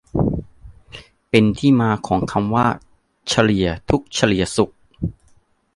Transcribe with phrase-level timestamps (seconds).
[1.29, 2.67] เป็นที่มาของคำว่า
[3.29, 4.73] "เฉลี่ยทุกข์เฉลี่ยสุข"